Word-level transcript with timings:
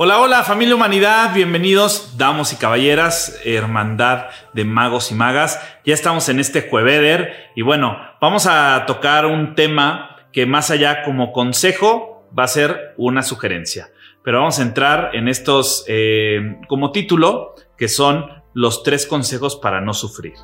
Hola, 0.00 0.20
hola 0.20 0.44
familia 0.44 0.76
humanidad, 0.76 1.34
bienvenidos 1.34 2.16
damos 2.16 2.52
y 2.52 2.56
caballeras, 2.56 3.40
hermandad 3.44 4.26
de 4.54 4.64
magos 4.64 5.10
y 5.10 5.16
magas. 5.16 5.60
Ya 5.84 5.92
estamos 5.92 6.28
en 6.28 6.38
este 6.38 6.68
jueveder 6.70 7.50
y 7.56 7.62
bueno, 7.62 7.98
vamos 8.20 8.46
a 8.46 8.84
tocar 8.86 9.26
un 9.26 9.56
tema 9.56 10.28
que 10.32 10.46
más 10.46 10.70
allá 10.70 11.02
como 11.02 11.32
consejo 11.32 12.30
va 12.38 12.44
a 12.44 12.46
ser 12.46 12.94
una 12.96 13.24
sugerencia. 13.24 13.90
Pero 14.22 14.38
vamos 14.38 14.60
a 14.60 14.62
entrar 14.62 15.16
en 15.16 15.26
estos 15.26 15.84
eh, 15.88 16.60
como 16.68 16.92
título 16.92 17.56
que 17.76 17.88
son 17.88 18.24
los 18.54 18.84
tres 18.84 19.04
consejos 19.04 19.56
para 19.56 19.80
no 19.80 19.94
sufrir. 19.94 20.34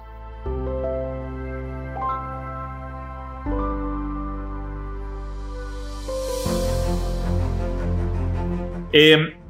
Eh, 8.93 9.44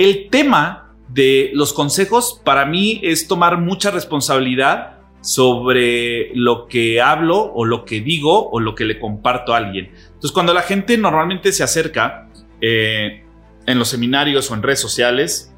el 0.00 0.30
tema 0.30 0.94
de 1.10 1.50
los 1.52 1.74
consejos 1.74 2.40
para 2.42 2.64
mí 2.64 3.00
es 3.02 3.28
tomar 3.28 3.58
mucha 3.58 3.90
responsabilidad 3.90 4.98
sobre 5.20 6.34
lo 6.34 6.68
que 6.68 7.02
hablo 7.02 7.52
o 7.52 7.66
lo 7.66 7.84
que 7.84 8.00
digo 8.00 8.48
o 8.48 8.60
lo 8.60 8.74
que 8.74 8.86
le 8.86 8.98
comparto 8.98 9.52
a 9.52 9.58
alguien. 9.58 9.92
Entonces, 9.94 10.32
cuando 10.32 10.54
la 10.54 10.62
gente 10.62 10.96
normalmente 10.96 11.52
se 11.52 11.62
acerca 11.62 12.30
eh, 12.62 13.26
en 13.66 13.78
los 13.78 13.88
seminarios 13.88 14.50
o 14.50 14.54
en 14.54 14.62
redes 14.62 14.80
sociales, 14.80 15.54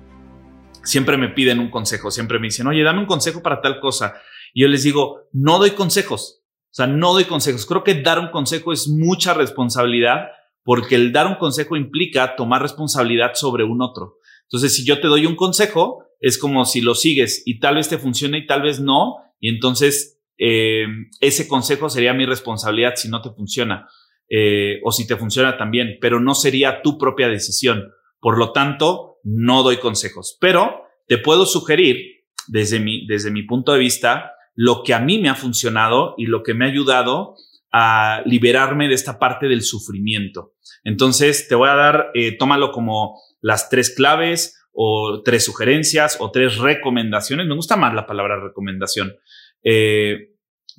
siempre 0.82 1.16
me 1.16 1.28
piden 1.28 1.60
un 1.60 1.70
consejo, 1.70 2.10
siempre 2.10 2.40
me 2.40 2.48
dicen, 2.48 2.66
oye, 2.66 2.82
dame 2.82 2.98
un 2.98 3.06
consejo 3.06 3.44
para 3.44 3.60
tal 3.60 3.78
cosa. 3.78 4.14
Y 4.52 4.62
yo 4.62 4.68
les 4.68 4.82
digo, 4.82 5.28
no 5.32 5.60
doy 5.60 5.70
consejos. 5.70 6.42
O 6.64 6.74
sea, 6.74 6.88
no 6.88 7.12
doy 7.12 7.26
consejos. 7.26 7.64
Creo 7.64 7.84
que 7.84 8.02
dar 8.02 8.18
un 8.18 8.32
consejo 8.32 8.72
es 8.72 8.88
mucha 8.88 9.34
responsabilidad 9.34 10.30
porque 10.64 10.96
el 10.96 11.12
dar 11.12 11.28
un 11.28 11.36
consejo 11.36 11.76
implica 11.76 12.34
tomar 12.34 12.60
responsabilidad 12.60 13.34
sobre 13.34 13.62
un 13.62 13.82
otro. 13.82 14.18
Entonces, 14.44 14.76
si 14.76 14.84
yo 14.84 15.00
te 15.00 15.08
doy 15.08 15.26
un 15.26 15.36
consejo, 15.36 16.04
es 16.20 16.38
como 16.38 16.64
si 16.64 16.80
lo 16.80 16.94
sigues 16.94 17.42
y 17.46 17.58
tal 17.58 17.76
vez 17.76 17.88
te 17.88 17.98
funcione 17.98 18.38
y 18.38 18.46
tal 18.46 18.62
vez 18.62 18.80
no, 18.80 19.16
y 19.40 19.48
entonces 19.48 20.20
eh, 20.38 20.86
ese 21.20 21.48
consejo 21.48 21.88
sería 21.88 22.14
mi 22.14 22.26
responsabilidad 22.26 22.94
si 22.96 23.08
no 23.08 23.20
te 23.22 23.30
funciona, 23.30 23.88
eh, 24.28 24.80
o 24.84 24.92
si 24.92 25.06
te 25.06 25.16
funciona 25.16 25.56
también, 25.56 25.98
pero 26.00 26.20
no 26.20 26.34
sería 26.34 26.80
tu 26.82 26.96
propia 26.96 27.28
decisión. 27.28 27.92
Por 28.20 28.38
lo 28.38 28.52
tanto, 28.52 29.18
no 29.24 29.62
doy 29.62 29.78
consejos, 29.78 30.38
pero 30.40 30.82
te 31.06 31.18
puedo 31.18 31.44
sugerir 31.44 32.24
desde 32.46 32.80
mi, 32.80 33.06
desde 33.06 33.30
mi 33.30 33.42
punto 33.42 33.72
de 33.72 33.78
vista 33.78 34.32
lo 34.54 34.82
que 34.82 34.94
a 34.94 35.00
mí 35.00 35.18
me 35.18 35.28
ha 35.28 35.34
funcionado 35.34 36.14
y 36.16 36.26
lo 36.26 36.42
que 36.42 36.54
me 36.54 36.64
ha 36.64 36.68
ayudado 36.68 37.34
a 37.72 38.22
liberarme 38.26 38.88
de 38.88 38.94
esta 38.94 39.18
parte 39.18 39.48
del 39.48 39.62
sufrimiento. 39.62 40.52
Entonces, 40.84 41.48
te 41.48 41.54
voy 41.54 41.70
a 41.70 41.74
dar, 41.74 42.10
eh, 42.14 42.36
tómalo 42.36 42.70
como 42.70 43.18
las 43.40 43.70
tres 43.70 43.94
claves 43.94 44.58
o 44.72 45.22
tres 45.24 45.44
sugerencias 45.44 46.18
o 46.20 46.30
tres 46.30 46.58
recomendaciones. 46.58 47.46
Me 47.46 47.54
gusta 47.54 47.76
más 47.76 47.94
la 47.94 48.06
palabra 48.06 48.38
recomendación. 48.40 49.14
Eh, 49.62 50.34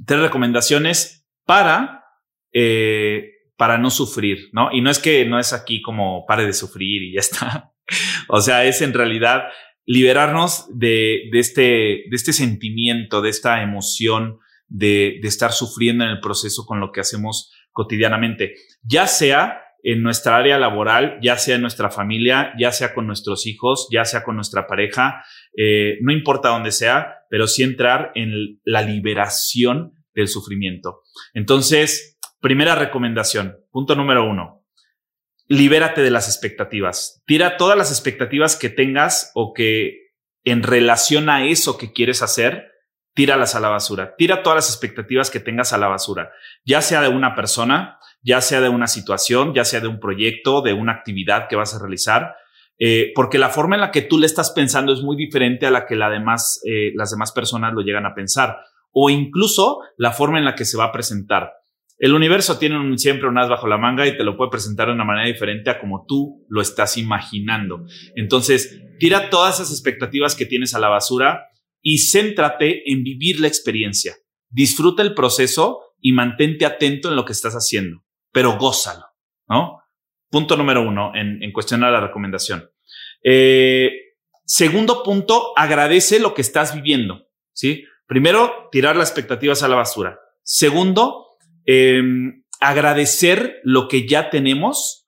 tres 0.06 0.20
recomendaciones 0.20 1.28
para, 1.46 2.04
eh, 2.52 3.30
para 3.58 3.78
no 3.78 3.90
sufrir, 3.90 4.50
¿no? 4.52 4.70
Y 4.72 4.82
no 4.82 4.92
es 4.92 5.00
que 5.00 5.26
no 5.26 5.40
es 5.40 5.52
aquí 5.52 5.82
como 5.82 6.26
pare 6.26 6.46
de 6.46 6.54
sufrir 6.54 7.04
y 7.04 7.14
ya 7.14 7.20
está. 7.22 7.74
o 8.28 8.40
sea, 8.40 8.66
es 8.66 8.82
en 8.82 8.94
realidad 8.94 9.44
liberarnos 9.86 10.68
de, 10.78 11.30
de, 11.32 11.40
este, 11.40 11.62
de 11.62 12.16
este 12.16 12.34
sentimiento, 12.34 13.22
de 13.22 13.30
esta 13.30 13.64
emoción 13.64 14.40
de, 14.74 15.20
estar 15.24 15.52
sufriendo 15.54 16.04
en 16.04 16.10
el 16.10 16.20
proceso 16.20 16.66
con 16.66 16.80
lo 16.80 16.92
que 16.92 17.00
hacemos 17.00 17.54
cotidianamente, 17.72 18.56
ya 18.82 19.08
sea 19.08 19.62
en 19.84 20.02
nuestra 20.02 20.38
área 20.38 20.58
laboral, 20.58 21.20
ya 21.22 21.38
sea 21.38 21.56
en 21.56 21.62
nuestra 21.62 21.90
familia, 21.90 22.54
ya 22.58 22.72
sea 22.72 22.94
con 22.94 23.06
nuestros 23.06 23.46
hijos, 23.46 23.88
ya 23.92 24.06
sea 24.06 24.24
con 24.24 24.36
nuestra 24.36 24.66
pareja, 24.66 25.24
eh, 25.56 25.98
no 26.02 26.12
importa 26.12 26.50
dónde 26.50 26.72
sea, 26.72 27.18
pero 27.30 27.48
sí 27.48 27.64
entrar 27.64 28.12
en 28.16 28.60
la 28.64 28.82
liberación 28.82 29.94
del 30.16 30.28
sufrimiento. 30.28 31.02
Entonces, 31.34 32.18
primera 32.40 32.76
recomendación, 32.76 33.58
punto 33.72 33.96
número 33.96 34.28
uno, 34.28 34.66
libérate 35.48 36.02
de 36.02 36.12
las 36.12 36.28
expectativas. 36.28 37.22
Tira 37.26 37.58
todas 37.58 37.78
las 37.78 37.92
expectativas 37.92 38.56
que 38.56 38.70
tengas 38.70 39.32
o 39.36 39.54
que 39.54 40.14
en 40.46 40.64
relación 40.64 41.30
a 41.30 41.46
eso 41.46 41.78
que 41.78 41.92
quieres 41.92 42.22
hacer, 42.22 42.73
tíralas 43.14 43.56
a 43.56 43.60
la 43.60 43.70
basura. 43.70 44.16
Tira 44.18 44.44
todas 44.44 44.58
las 44.58 44.70
expectativas 44.70 45.30
que 45.30 45.40
tengas 45.40 45.74
a 45.74 45.78
la 45.78 45.88
basura, 45.88 46.32
ya 46.66 46.82
sea 46.82 47.02
de 47.02 47.10
una 47.10 47.36
persona, 47.36 48.00
ya 48.22 48.42
sea 48.42 48.62
de 48.62 48.70
una 48.70 48.88
situación, 48.88 49.54
ya 49.54 49.66
sea 49.66 49.82
de 49.82 49.88
un 49.88 50.00
proyecto, 50.00 50.62
de 50.62 50.74
una 50.74 50.94
actividad 50.94 51.48
que 51.48 51.56
vas 51.56 51.76
a 51.76 51.80
realizar, 51.80 52.36
eh, 52.80 53.12
porque 53.14 53.38
la 53.38 53.50
forma 53.50 53.76
en 53.76 53.82
la 53.82 53.92
que 53.92 54.02
tú 54.02 54.18
le 54.18 54.26
estás 54.26 54.52
pensando 54.52 54.94
es 54.94 55.02
muy 55.02 55.16
diferente 55.16 55.66
a 55.66 55.72
la 55.72 55.86
que 55.86 55.96
la 55.96 56.10
demás, 56.10 56.62
eh, 56.66 56.92
las 56.96 57.12
demás 57.12 57.32
personas 57.32 57.74
lo 57.74 57.82
llegan 57.82 58.06
a 58.06 58.16
pensar, 58.16 58.58
o 58.92 59.10
incluso 59.10 59.80
la 59.98 60.12
forma 60.12 60.40
en 60.40 60.46
la 60.46 60.56
que 60.56 60.66
se 60.66 60.78
va 60.78 60.86
a 60.86 60.92
presentar. 60.92 61.52
El 62.00 62.14
universo 62.14 62.58
tiene 62.58 62.80
un, 62.80 62.98
siempre 62.98 63.30
un 63.30 63.38
as 63.38 63.48
bajo 63.48 63.68
la 63.68 63.78
manga 63.78 64.08
y 64.08 64.18
te 64.18 64.24
lo 64.24 64.36
puede 64.36 64.52
presentar 64.52 64.88
de 64.88 64.94
una 64.94 65.06
manera 65.06 65.28
diferente 65.28 65.70
a 65.70 65.80
como 65.80 66.06
tú 66.08 66.46
lo 66.50 66.62
estás 66.62 66.98
imaginando. 66.98 67.86
Entonces, 68.16 68.82
tira 69.00 69.30
todas 69.30 69.60
esas 69.60 69.72
expectativas 69.72 70.36
que 70.36 70.46
tienes 70.46 70.74
a 70.74 70.80
la 70.80 70.90
basura 70.90 71.48
y 71.84 72.00
céntrate 72.00 72.90
en 72.92 73.04
vivir 73.04 73.40
la 73.40 73.48
experiencia. 73.48 74.16
Disfruta 74.50 75.04
el 75.04 75.14
proceso 75.14 75.82
y 76.00 76.14
mantente 76.14 76.66
atento 76.66 77.10
en 77.10 77.16
lo 77.16 77.26
que 77.26 77.34
estás 77.34 77.54
haciendo 77.54 78.04
pero 78.34 78.58
gózalo, 78.58 79.06
¿no? 79.48 79.80
Punto 80.30 80.58
número 80.58 80.82
uno 80.82 81.16
en, 81.16 81.42
en 81.42 81.52
cuestión 81.54 81.82
de 81.82 81.92
la 81.92 82.02
recomendación. 82.02 82.70
Eh, 83.24 83.92
segundo 84.44 85.04
punto, 85.04 85.54
agradece 85.56 86.20
lo 86.20 86.34
que 86.34 86.42
estás 86.42 86.76
viviendo, 86.76 87.28
¿sí? 87.54 87.86
Primero, 88.08 88.68
tirar 88.72 88.98
las 88.98 89.10
expectativas 89.10 89.64
a 89.64 89.68
la 89.68 89.76
basura. 89.76 90.20
Segundo, 90.42 91.28
em, 91.66 92.44
agradecer 92.60 93.62
lo 93.64 93.88
que 93.88 94.08
ya 94.08 94.30
tenemos, 94.30 95.08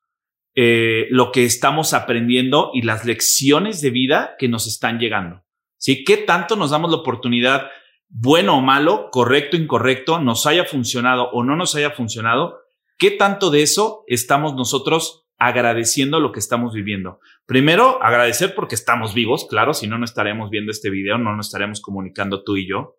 eh, 0.53 1.07
lo 1.09 1.31
que 1.31 1.43
estamos 1.43 1.93
aprendiendo 1.93 2.69
y 2.73 2.83
las 2.83 3.05
lecciones 3.05 3.81
de 3.81 3.89
vida 3.89 4.35
que 4.37 4.47
nos 4.47 4.67
están 4.67 4.99
llegando. 4.99 5.43
¿Sí? 5.85 6.03
¿Qué 6.03 6.17
tanto 6.17 6.55
nos 6.55 6.71
damos 6.71 6.89
la 6.89 6.97
oportunidad, 6.97 7.69
bueno 8.09 8.57
o 8.57 8.61
malo, 8.61 9.09
correcto 9.11 9.55
o 9.55 9.59
incorrecto, 9.59 10.19
nos 10.19 10.47
haya 10.47 10.65
funcionado 10.65 11.29
o 11.29 11.43
no 11.43 11.55
nos 11.55 11.75
haya 11.75 11.91
funcionado? 11.91 12.57
¿Qué 12.97 13.11
tanto 13.11 13.51
de 13.51 13.61
eso 13.61 14.03
estamos 14.07 14.55
nosotros 14.55 15.27
agradeciendo 15.37 16.19
lo 16.19 16.31
que 16.31 16.39
estamos 16.39 16.73
viviendo? 16.73 17.19
Primero, 17.45 18.01
agradecer 18.01 18.55
porque 18.55 18.73
estamos 18.73 19.13
vivos, 19.13 19.45
claro, 19.47 19.75
si 19.75 19.85
no, 19.85 19.99
no 19.99 20.05
estaremos 20.05 20.49
viendo 20.49 20.71
este 20.71 20.89
video, 20.89 21.19
no 21.19 21.35
nos 21.35 21.45
estaremos 21.45 21.81
comunicando 21.81 22.43
tú 22.43 22.57
y 22.57 22.67
yo. 22.67 22.97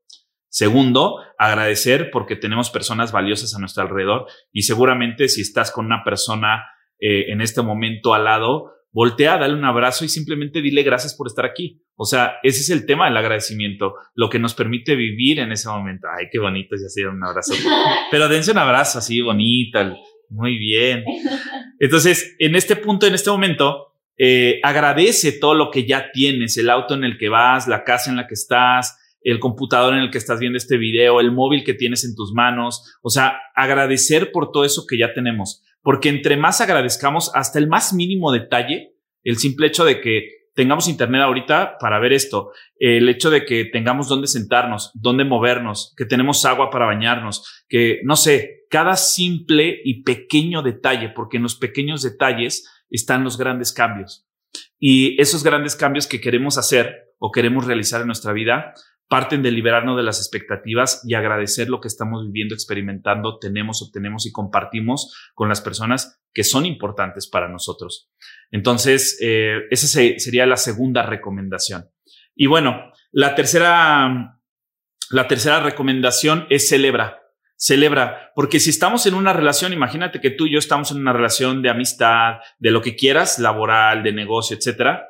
Segundo, 0.49 1.17
agradecer 1.41 2.13
porque 2.13 2.37
tenemos 2.37 2.71
personas 2.71 3.11
valiosas 3.11 3.53
a 3.57 3.59
nuestro 3.59 3.83
alrededor 3.83 4.27
y 4.53 4.63
seguramente 4.63 5.29
si 5.29 5.41
estás 5.41 5.73
con 5.73 5.87
una 5.87 6.05
persona 6.05 6.67
eh, 7.01 7.33
en 7.33 7.41
este 7.41 7.63
momento 7.63 8.15
al 8.15 8.23
lado, 8.23 8.76
voltea, 8.97 9.37
dale 9.37 9.53
un 9.53 9.65
abrazo 9.67 10.07
y 10.07 10.09
simplemente 10.09 10.63
dile 10.63 10.83
gracias 10.83 11.15
por 11.15 11.27
estar 11.27 11.45
aquí. 11.45 11.83
O 11.97 12.07
sea, 12.07 12.37
ese 12.43 12.63
es 12.63 12.71
el 12.71 12.87
tema 12.87 13.05
del 13.05 13.19
agradecimiento, 13.19 13.93
lo 14.15 14.31
que 14.31 14.39
nos 14.39 14.55
permite 14.55 14.97
vivir 14.97 15.39
en 15.39 15.53
ese 15.53 15.69
momento. 15.69 16.09
Ay, 16.19 16.29
qué 16.33 16.39
bonito, 16.39 16.77
ya 16.77 16.89
se 16.89 17.07
un 17.07 17.23
abrazo. 17.23 17.53
Pero 18.11 18.27
dense 18.27 18.53
un 18.53 18.59
abrazo 18.59 18.99
así 18.99 19.21
bonito, 19.21 19.79
muy 20.31 20.57
bien. 20.57 21.05
Entonces, 21.79 22.37
en 22.39 22.57
este 22.57 22.75
punto, 22.75 23.07
en 23.07 23.13
este 23.13 23.29
momento, 23.29 23.93
eh, 24.17 24.61
agradece 24.63 25.33
todo 25.33 25.53
lo 25.53 25.71
que 25.71 25.87
ya 25.87 26.11
tienes, 26.11 26.57
el 26.57 26.71
auto 26.71 26.95
en 26.95 27.05
el 27.05 27.19
que 27.19 27.29
vas, 27.29 27.69
la 27.69 27.85
casa 27.85 28.09
en 28.09 28.17
la 28.17 28.27
que 28.27 28.33
estás, 28.33 28.99
el 29.21 29.41
computador 29.41 29.93
en 29.93 30.01
el 30.01 30.11
que 30.11 30.17
estás 30.17 30.41
viendo 30.41 30.57
este 30.57 30.79
video, 30.79 31.21
el 31.21 31.33
móvil 31.33 31.65
que 31.65 31.75
tienes 31.75 32.03
en 32.07 32.15
tus 32.15 32.33
manos. 32.33 32.97
O 33.03 33.11
sea, 33.11 33.43
agradecer 33.55 34.33
por 34.33 34.53
todo 34.53 34.65
eso 34.65 34.87
que 34.89 34.97
ya 34.97 35.13
tenemos 35.13 35.66
porque 35.87 36.09
entre 36.09 36.37
más 36.37 36.61
agradezcamos 36.61 37.31
hasta 37.33 37.61
el 37.61 37.69
más 37.69 37.93
mínimo 37.93 38.33
detalle, 38.33 38.97
el 39.23 39.37
simple 39.37 39.69
hecho 39.69 39.85
de 39.85 40.01
que 40.01 40.49
tengamos 40.53 40.89
internet 40.89 41.23
ahorita 41.23 41.79
para 41.79 42.01
ver 42.01 42.13
esto, 42.13 42.51
el 42.81 43.09
hecho 43.09 43.31
de 43.31 43.45
que 43.45 43.67
tengamos 43.67 44.09
dónde 44.09 44.27
sentarnos, 44.27 44.91
dónde 44.95 45.25
movernos, 45.25 45.95
que 45.97 46.05
tenemos 46.05 46.45
agua 46.45 46.71
para 46.71 46.87
bañarnos, 46.87 47.65
que 47.69 48.01
no 48.03 48.17
sé, 48.17 48.65
cada 48.69 48.97
simple 48.97 49.81
y 49.85 50.03
pequeño 50.03 50.63
detalle, 50.63 51.11
porque 51.11 51.37
en 51.37 51.45
los 51.45 51.55
pequeños 51.55 52.03
detalles 52.03 52.69
están 52.91 53.23
los 53.23 53.39
grandes 53.39 53.73
cambios. 53.73 54.27
Y 54.81 55.15
esos 55.23 55.45
grandes 55.45 55.77
cambios 55.77 56.09
que 56.09 56.21
queremos 56.21 56.59
hacer 56.59 57.15
o 57.19 57.31
queremos 57.31 57.65
realizar 57.65 58.01
en 58.01 58.09
nuestra 58.09 58.33
vida 58.33 58.75
parten 59.09 59.43
de 59.43 59.53
liberarnos 59.53 59.97
de 59.97 60.03
las 60.03 60.19
expectativas 60.19 61.03
y 61.07 61.15
agradecer 61.15 61.69
lo 61.69 61.81
que 61.81 61.89
estamos 61.89 62.27
viviendo, 62.27 62.55
experimentando, 62.55 63.39
tenemos, 63.39 63.83
obtenemos 63.83 64.27
y 64.27 64.33
compartimos 64.33 65.31
con 65.35 65.49
las 65.49 65.61
personas 65.61 66.21
que 66.33 66.45
son 66.45 66.67
importantes 66.67 67.29
para 67.29 67.49
nosotros. 67.49 68.11
Entonces, 68.51 69.19
eh, 69.23 69.63
esa 69.71 69.87
sería 69.87 70.47
la 70.47 70.57
segunda 70.57 71.03
recomendación. 71.03 71.89
Y 72.35 72.47
bueno, 72.47 72.93
la 73.13 73.35
tercera, 73.35 74.41
la 75.11 75.29
tercera 75.29 75.61
recomendación 75.61 76.47
es 76.51 76.69
celebra. 76.69 77.23
celebra, 77.59 78.33
porque 78.35 78.61
si 78.61 78.69
estamos 78.69 79.07
en 79.07 79.15
una 79.15 79.33
relación, 79.33 79.73
imagínate 79.73 80.21
que 80.21 80.29
tú 80.31 80.47
y 80.47 80.53
yo 80.53 80.59
estamos 80.59 80.91
en 80.91 80.99
una 80.99 81.15
relación 81.15 81.63
de 81.63 81.71
amistad, 81.71 82.35
de 82.59 82.71
lo 82.71 82.83
que 82.83 82.97
quieras, 82.97 83.39
laboral, 83.39 84.03
de 84.03 84.13
negocio, 84.13 84.57
etcétera. 84.59 85.07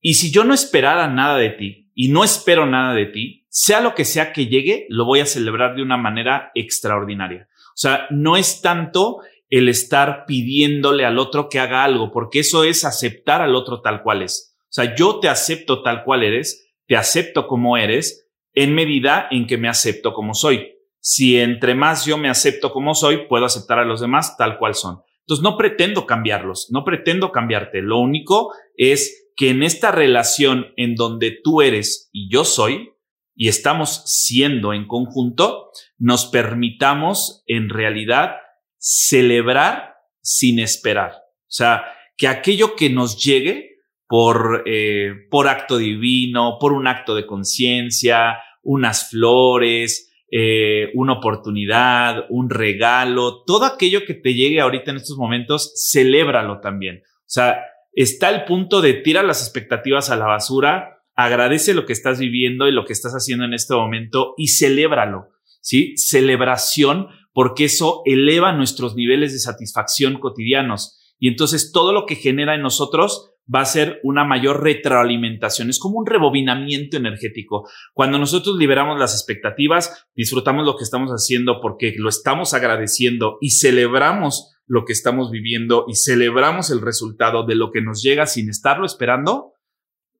Y 0.00 0.14
si 0.14 0.30
yo 0.30 0.44
no 0.44 0.54
esperara 0.54 1.08
nada 1.08 1.36
de 1.36 1.50
ti 1.50 1.85
y 1.98 2.08
no 2.08 2.22
espero 2.22 2.66
nada 2.66 2.94
de 2.94 3.06
ti, 3.06 3.46
sea 3.48 3.80
lo 3.80 3.94
que 3.94 4.04
sea 4.04 4.34
que 4.34 4.46
llegue, 4.46 4.86
lo 4.90 5.06
voy 5.06 5.20
a 5.20 5.26
celebrar 5.26 5.74
de 5.74 5.82
una 5.82 5.96
manera 5.96 6.52
extraordinaria. 6.54 7.48
O 7.68 7.76
sea, 7.78 8.06
no 8.10 8.36
es 8.36 8.60
tanto 8.60 9.22
el 9.48 9.70
estar 9.70 10.26
pidiéndole 10.26 11.06
al 11.06 11.18
otro 11.18 11.48
que 11.48 11.58
haga 11.58 11.84
algo, 11.84 12.12
porque 12.12 12.40
eso 12.40 12.64
es 12.64 12.84
aceptar 12.84 13.40
al 13.40 13.54
otro 13.54 13.80
tal 13.80 14.02
cual 14.02 14.20
es. 14.20 14.54
O 14.64 14.72
sea, 14.72 14.94
yo 14.94 15.20
te 15.20 15.30
acepto 15.30 15.82
tal 15.82 16.04
cual 16.04 16.22
eres, 16.22 16.70
te 16.86 16.96
acepto 16.96 17.46
como 17.46 17.78
eres, 17.78 18.28
en 18.52 18.74
medida 18.74 19.26
en 19.30 19.46
que 19.46 19.56
me 19.56 19.68
acepto 19.68 20.12
como 20.12 20.34
soy. 20.34 20.74
Si 21.00 21.38
entre 21.38 21.74
más 21.74 22.04
yo 22.04 22.18
me 22.18 22.28
acepto 22.28 22.72
como 22.72 22.94
soy, 22.94 23.26
puedo 23.26 23.46
aceptar 23.46 23.78
a 23.78 23.86
los 23.86 24.02
demás 24.02 24.36
tal 24.36 24.58
cual 24.58 24.74
son. 24.74 25.00
Entonces, 25.20 25.42
no 25.42 25.56
pretendo 25.56 26.04
cambiarlos, 26.04 26.68
no 26.70 26.84
pretendo 26.84 27.32
cambiarte. 27.32 27.80
Lo 27.80 27.98
único 27.98 28.52
es 28.76 29.25
que 29.36 29.50
en 29.50 29.62
esta 29.62 29.92
relación 29.92 30.72
en 30.76 30.94
donde 30.94 31.30
tú 31.30 31.60
eres 31.60 32.08
y 32.12 32.30
yo 32.32 32.44
soy, 32.44 32.90
y 33.34 33.48
estamos 33.48 34.02
siendo 34.06 34.72
en 34.72 34.88
conjunto, 34.88 35.70
nos 35.98 36.24
permitamos 36.26 37.44
en 37.46 37.68
realidad 37.68 38.36
celebrar 38.78 39.96
sin 40.22 40.58
esperar. 40.58 41.12
O 41.12 41.50
sea, 41.50 41.84
que 42.16 42.28
aquello 42.28 42.74
que 42.76 42.88
nos 42.88 43.22
llegue 43.22 43.76
por, 44.08 44.62
eh, 44.64 45.12
por 45.30 45.48
acto 45.48 45.76
divino, 45.76 46.56
por 46.58 46.72
un 46.72 46.86
acto 46.86 47.14
de 47.14 47.26
conciencia, 47.26 48.38
unas 48.62 49.10
flores, 49.10 50.10
eh, 50.30 50.90
una 50.94 51.14
oportunidad, 51.14 52.24
un 52.30 52.48
regalo, 52.48 53.44
todo 53.44 53.66
aquello 53.66 54.04
que 54.06 54.14
te 54.14 54.32
llegue 54.32 54.60
ahorita 54.60 54.92
en 54.92 54.96
estos 54.96 55.18
momentos, 55.18 55.74
celébralo 55.90 56.60
también. 56.60 57.02
O 57.04 57.28
sea, 57.28 57.58
está 57.96 58.28
el 58.30 58.44
punto 58.44 58.82
de 58.82 58.94
tirar 58.94 59.24
las 59.24 59.42
expectativas 59.42 60.10
a 60.10 60.16
la 60.16 60.26
basura, 60.26 61.02
agradece 61.16 61.74
lo 61.74 61.86
que 61.86 61.94
estás 61.94 62.18
viviendo 62.18 62.68
y 62.68 62.72
lo 62.72 62.84
que 62.84 62.92
estás 62.92 63.12
haciendo 63.12 63.44
en 63.44 63.54
este 63.54 63.74
momento 63.74 64.34
y 64.36 64.48
celébralo, 64.48 65.30
¿sí? 65.62 65.96
Celebración, 65.96 67.08
porque 67.32 67.64
eso 67.64 68.02
eleva 68.04 68.52
nuestros 68.52 68.94
niveles 68.94 69.32
de 69.32 69.38
satisfacción 69.38 70.20
cotidianos. 70.20 71.00
Y 71.18 71.28
entonces 71.28 71.72
todo 71.72 71.92
lo 71.92 72.04
que 72.04 72.16
genera 72.16 72.54
en 72.54 72.62
nosotros 72.62 73.32
va 73.52 73.60
a 73.60 73.66
ser 73.66 74.00
una 74.02 74.24
mayor 74.24 74.62
retroalimentación. 74.62 75.70
Es 75.70 75.78
como 75.78 75.98
un 75.98 76.06
rebobinamiento 76.06 76.96
energético. 76.96 77.68
Cuando 77.94 78.18
nosotros 78.18 78.56
liberamos 78.56 78.98
las 78.98 79.14
expectativas, 79.14 80.06
disfrutamos 80.14 80.66
lo 80.66 80.76
que 80.76 80.84
estamos 80.84 81.10
haciendo 81.10 81.60
porque 81.62 81.94
lo 81.96 82.08
estamos 82.08 82.54
agradeciendo 82.54 83.38
y 83.40 83.52
celebramos 83.52 84.55
lo 84.66 84.84
que 84.84 84.92
estamos 84.92 85.30
viviendo 85.30 85.84
y 85.88 85.94
celebramos 85.94 86.70
el 86.70 86.80
resultado 86.80 87.46
de 87.46 87.54
lo 87.54 87.70
que 87.70 87.80
nos 87.80 88.02
llega 88.02 88.26
sin 88.26 88.50
estarlo 88.50 88.84
esperando. 88.84 89.54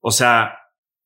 O 0.00 0.10
sea, 0.10 0.58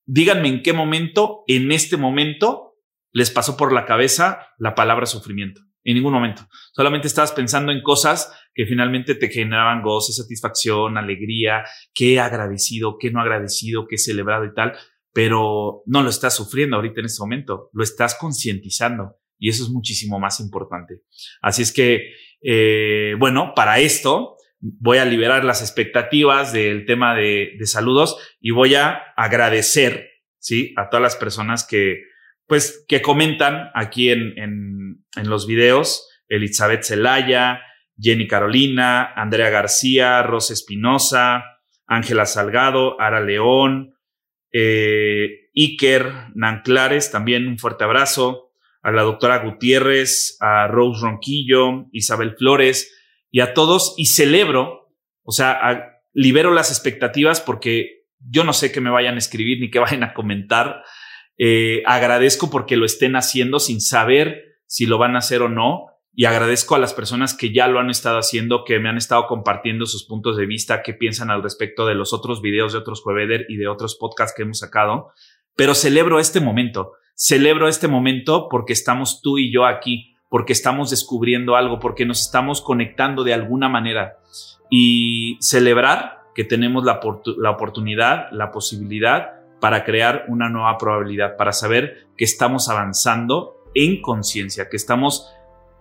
díganme 0.04 0.48
en 0.48 0.62
qué 0.62 0.72
momento, 0.72 1.44
en 1.46 1.72
este 1.72 1.96
momento, 1.96 2.74
les 3.12 3.30
pasó 3.30 3.56
por 3.56 3.72
la 3.72 3.86
cabeza 3.86 4.48
la 4.58 4.74
palabra 4.74 5.06
sufrimiento. 5.06 5.62
En 5.82 5.94
ningún 5.94 6.12
momento. 6.12 6.46
Solamente 6.72 7.06
estabas 7.06 7.32
pensando 7.32 7.72
en 7.72 7.82
cosas 7.82 8.30
que 8.54 8.66
finalmente 8.66 9.14
te 9.14 9.28
generaban 9.28 9.82
goce, 9.82 10.12
satisfacción, 10.12 10.98
alegría, 10.98 11.64
qué 11.94 12.20
agradecido, 12.20 12.98
qué 12.98 13.10
no 13.10 13.22
agradecido, 13.22 13.86
qué 13.88 13.96
celebrado 13.96 14.44
y 14.44 14.52
tal, 14.52 14.74
pero 15.14 15.82
no 15.86 16.02
lo 16.02 16.10
estás 16.10 16.36
sufriendo 16.36 16.76
ahorita 16.76 17.00
en 17.00 17.06
este 17.06 17.22
momento, 17.22 17.70
lo 17.72 17.82
estás 17.82 18.14
concientizando 18.16 19.19
y 19.40 19.48
eso 19.48 19.64
es 19.64 19.70
muchísimo 19.70 20.20
más 20.20 20.38
importante. 20.38 21.00
Así 21.42 21.62
es 21.62 21.72
que, 21.72 22.12
eh, 22.42 23.16
bueno, 23.18 23.54
para 23.56 23.80
esto 23.80 24.36
voy 24.60 24.98
a 24.98 25.06
liberar 25.06 25.44
las 25.44 25.62
expectativas 25.62 26.52
del 26.52 26.84
tema 26.84 27.16
de, 27.16 27.54
de 27.58 27.66
saludos 27.66 28.18
y 28.40 28.50
voy 28.50 28.74
a 28.74 29.02
agradecer, 29.16 30.10
¿sí? 30.38 30.74
A 30.76 30.90
todas 30.90 31.02
las 31.02 31.16
personas 31.16 31.66
que, 31.66 32.02
pues, 32.46 32.84
que 32.86 33.00
comentan 33.00 33.70
aquí 33.74 34.10
en, 34.10 34.34
en, 34.36 35.30
los 35.30 35.46
videos, 35.46 36.08
Elizabeth 36.28 36.84
Zelaya, 36.84 37.62
Jenny 37.98 38.28
Carolina, 38.28 39.12
Andrea 39.14 39.50
García, 39.50 40.22
Rosa 40.22 40.52
Espinosa, 40.52 41.44
Ángela 41.86 42.26
Salgado, 42.26 43.00
Ara 43.00 43.20
León, 43.20 43.94
eh, 44.52 45.48
Iker 45.54 46.12
Nanclares, 46.34 47.10
también 47.10 47.46
un 47.46 47.58
fuerte 47.58 47.84
abrazo, 47.84 48.49
a 48.82 48.90
la 48.92 49.02
doctora 49.02 49.38
Gutiérrez, 49.38 50.36
a 50.40 50.66
Rose 50.66 51.00
Ronquillo, 51.02 51.86
Isabel 51.92 52.36
Flores 52.36 52.96
y 53.30 53.40
a 53.40 53.54
todos 53.54 53.94
y 53.96 54.06
celebro, 54.06 54.92
o 55.22 55.32
sea, 55.32 56.00
libero 56.12 56.52
las 56.52 56.70
expectativas 56.70 57.40
porque 57.40 58.06
yo 58.18 58.44
no 58.44 58.52
sé 58.52 58.72
qué 58.72 58.80
me 58.80 58.90
vayan 58.90 59.14
a 59.14 59.18
escribir 59.18 59.60
ni 59.60 59.70
qué 59.70 59.78
vayan 59.80 60.02
a 60.02 60.14
comentar 60.14 60.82
eh, 61.42 61.82
agradezco 61.86 62.50
porque 62.50 62.76
lo 62.76 62.84
estén 62.84 63.16
haciendo 63.16 63.60
sin 63.60 63.80
saber 63.80 64.58
si 64.66 64.84
lo 64.84 64.98
van 64.98 65.14
a 65.16 65.20
hacer 65.20 65.40
o 65.40 65.48
no. 65.48 65.86
Y 66.12 66.26
agradezco 66.26 66.74
a 66.74 66.78
las 66.78 66.92
personas 66.92 67.34
que 67.34 67.50
ya 67.50 67.66
lo 67.66 67.78
han 67.78 67.88
estado 67.88 68.18
haciendo, 68.18 68.64
que 68.64 68.78
me 68.78 68.90
han 68.90 68.98
estado 68.98 69.26
compartiendo 69.26 69.86
sus 69.86 70.04
puntos 70.04 70.36
de 70.36 70.44
vista, 70.44 70.82
qué 70.82 70.92
piensan 70.92 71.30
al 71.30 71.42
respecto 71.42 71.86
de 71.86 71.94
los 71.94 72.12
otros 72.12 72.42
videos 72.42 72.72
de 72.72 72.80
otros 72.80 73.00
Jueveder 73.00 73.46
y 73.48 73.56
de 73.56 73.68
otros 73.68 73.96
podcasts 73.96 74.34
que 74.36 74.42
hemos 74.42 74.58
sacado. 74.58 75.12
Pero 75.56 75.74
celebro 75.74 76.20
este 76.20 76.40
momento. 76.40 76.92
Celebro 77.22 77.68
este 77.68 77.86
momento 77.86 78.48
porque 78.48 78.72
estamos 78.72 79.20
tú 79.20 79.36
y 79.36 79.52
yo 79.52 79.66
aquí, 79.66 80.16
porque 80.30 80.54
estamos 80.54 80.88
descubriendo 80.88 81.54
algo, 81.54 81.78
porque 81.78 82.06
nos 82.06 82.22
estamos 82.22 82.62
conectando 82.62 83.24
de 83.24 83.34
alguna 83.34 83.68
manera. 83.68 84.16
Y 84.70 85.36
celebrar 85.38 86.22
que 86.34 86.44
tenemos 86.44 86.82
la, 86.82 86.98
oportunidad, 87.50 88.32
la 88.32 88.50
posibilidad 88.50 89.32
para 89.60 89.84
crear 89.84 90.24
una 90.28 90.48
nueva 90.48 90.78
probabilidad, 90.78 91.36
para 91.36 91.52
saber 91.52 92.06
que 92.16 92.24
estamos 92.24 92.70
avanzando 92.70 93.66
en 93.74 94.00
conciencia, 94.00 94.70
que 94.70 94.78
estamos, 94.78 95.30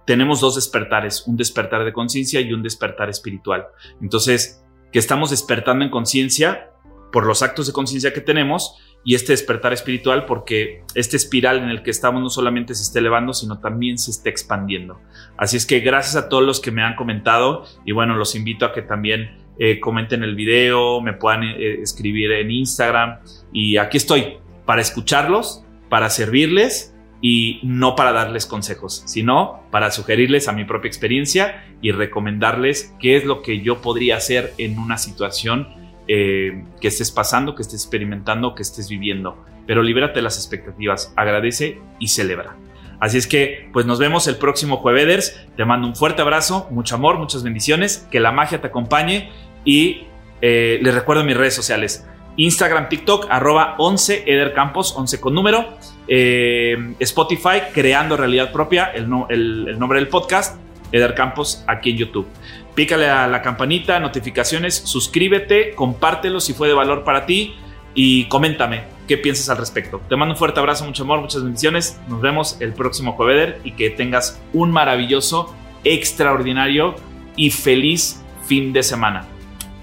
tenemos 0.05 0.41
dos 0.41 0.55
despertares, 0.55 1.25
un 1.25 1.37
despertar 1.37 1.85
de 1.85 1.93
conciencia 1.93 2.41
y 2.41 2.51
un 2.51 2.63
despertar 2.63 3.09
espiritual. 3.09 3.67
Entonces, 4.01 4.61
que 4.91 4.99
estamos 4.99 5.29
despertando 5.29 5.85
en 5.85 5.89
conciencia 5.89 6.73
por 7.11 7.25
los 7.25 7.41
actos 7.41 7.67
de 7.67 7.73
conciencia 7.73 8.13
que 8.13 8.21
tenemos 8.21 8.77
y 9.03 9.15
este 9.15 9.31
despertar 9.31 9.73
espiritual 9.73 10.25
porque 10.25 10.83
este 10.93 11.17
espiral 11.17 11.57
en 11.57 11.69
el 11.69 11.83
que 11.83 11.91
estamos 11.91 12.21
no 12.21 12.29
solamente 12.29 12.75
se 12.75 12.83
está 12.83 12.99
elevando, 12.99 13.33
sino 13.33 13.59
también 13.59 13.97
se 13.97 14.11
está 14.11 14.29
expandiendo. 14.29 14.99
Así 15.37 15.57
es 15.57 15.65
que 15.65 15.79
gracias 15.79 16.15
a 16.15 16.29
todos 16.29 16.43
los 16.43 16.59
que 16.59 16.71
me 16.71 16.83
han 16.83 16.95
comentado 16.95 17.65
y 17.85 17.91
bueno, 17.91 18.15
los 18.15 18.35
invito 18.35 18.65
a 18.65 18.73
que 18.73 18.81
también 18.81 19.37
eh, 19.57 19.79
comenten 19.79 20.23
el 20.23 20.35
video, 20.35 21.01
me 21.01 21.13
puedan 21.13 21.43
eh, 21.43 21.81
escribir 21.81 22.31
en 22.31 22.51
Instagram 22.51 23.19
y 23.53 23.77
aquí 23.77 23.97
estoy 23.97 24.37
para 24.65 24.81
escucharlos, 24.81 25.63
para 25.89 26.09
servirles 26.09 26.95
y 27.21 27.59
no 27.63 27.95
para 27.95 28.11
darles 28.11 28.45
consejos, 28.45 29.03
sino 29.05 29.63
para 29.71 29.91
sugerirles 29.91 30.47
a 30.47 30.53
mi 30.53 30.63
propia 30.63 30.87
experiencia 30.87 31.65
y 31.81 31.91
recomendarles 31.91 32.95
qué 32.99 33.17
es 33.17 33.25
lo 33.25 33.41
que 33.41 33.61
yo 33.61 33.81
podría 33.81 34.17
hacer 34.17 34.53
en 34.57 34.79
una 34.79 34.97
situación 34.97 35.78
eh, 36.11 36.63
que 36.81 36.87
estés 36.87 37.11
pasando, 37.11 37.53
que 37.53 37.61
estés 37.61 37.83
experimentando, 37.83 38.55
que 38.55 38.63
estés 38.63 38.89
viviendo. 38.89 39.37
Pero 39.67 39.83
libérate 39.83 40.15
de 40.15 40.21
las 40.23 40.37
expectativas, 40.37 41.13
agradece 41.15 41.77
y 41.99 42.07
celebra. 42.07 42.55
Así 42.99 43.19
es 43.19 43.27
que, 43.27 43.69
pues 43.71 43.85
nos 43.85 43.99
vemos 43.99 44.27
el 44.27 44.37
próximo 44.37 44.77
jueves. 44.77 45.39
Te 45.55 45.65
mando 45.65 45.87
un 45.87 45.95
fuerte 45.95 46.23
abrazo, 46.23 46.67
mucho 46.71 46.95
amor, 46.95 47.19
muchas 47.19 47.43
bendiciones, 47.43 48.07
que 48.09 48.19
la 48.19 48.31
magia 48.31 48.59
te 48.59 48.67
acompañe 48.67 49.29
y 49.63 50.07
eh, 50.41 50.79
les 50.81 50.95
recuerdo 50.95 51.23
mis 51.23 51.37
redes 51.37 51.53
sociales. 51.53 52.07
Instagram, 52.37 52.89
TikTok, 52.89 53.27
arroba 53.29 53.75
11 53.77 54.23
Eder 54.25 54.53
Campos, 54.53 54.95
11 54.97 55.19
con 55.19 55.35
número. 55.35 55.77
Eh, 56.07 56.95
Spotify, 56.99 57.61
Creando 57.71 58.17
Realidad 58.17 58.51
Propia, 58.51 58.85
el, 58.85 59.07
el, 59.29 59.77
nombre 59.77 59.99
del 59.99 60.07
podcast, 60.07 60.57
Eder 60.91 61.15
Campos, 61.15 61.63
aquí 61.67 61.91
en 61.91 61.97
YouTube. 61.97 62.27
Pícale 62.75 63.09
a 63.09 63.27
la 63.27 63.41
campanita, 63.41 63.99
notificaciones, 63.99 64.75
suscríbete, 64.75 65.75
compártelo 65.75 66.39
si 66.39 66.53
fue 66.53 66.67
de 66.67 66.73
valor 66.73 67.03
para 67.03 67.25
ti 67.25 67.55
y 67.93 68.25
coméntame 68.25 68.83
qué 69.07 69.17
piensas 69.17 69.49
al 69.49 69.57
respecto. 69.57 70.01
Te 70.07 70.15
mando 70.15 70.33
un 70.33 70.37
fuerte 70.37 70.59
abrazo, 70.59 70.85
mucho 70.85 71.03
amor, 71.03 71.19
muchas 71.19 71.43
bendiciones. 71.43 71.99
Nos 72.07 72.21
vemos 72.21 72.57
el 72.61 72.73
próximo 72.73 73.13
jueves 73.13 73.55
y 73.63 73.71
que 73.71 73.89
tengas 73.89 74.39
un 74.53 74.71
maravilloso, 74.71 75.53
extraordinario 75.83 76.95
y 77.35 77.51
feliz 77.51 78.21
fin 78.45 78.71
de 78.71 78.83
semana. 78.83 79.25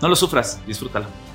No 0.00 0.08
lo 0.08 0.16
sufras, 0.16 0.60
disfrútalo. 0.66 1.25